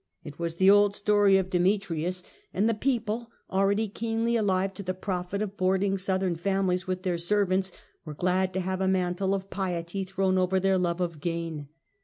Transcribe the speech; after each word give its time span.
It 0.23 0.39
was 0.39 0.55
the 0.55 0.71
old 0.71 0.95
story 0.95 1.37
of 1.37 1.51
Deme 1.51 1.77
trius; 1.77 2.23
and 2.55 2.67
the 2.67 2.73
people, 2.73 3.29
already 3.51 3.87
keenly 3.87 4.35
alive 4.35 4.73
to 4.73 4.81
the 4.81 4.95
profit 4.95 5.43
of 5.43 5.55
boarding 5.57 5.95
Southern 5.95 6.35
families 6.35 6.87
with 6.87 7.03
their 7.03 7.19
servants, 7.19 7.71
were 8.03 8.15
glad 8.15 8.51
to 8.55 8.61
have 8.61 8.81
a 8.81 8.87
mantle 8.87 9.35
of 9.35 9.51
piety 9.51 10.03
thrown 10.03 10.39
over 10.39 10.59
their 10.59 10.79
love 10.79 11.01
of 11.01 11.21
gain. 11.21 11.67